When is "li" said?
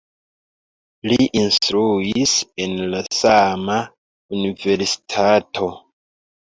1.11-1.27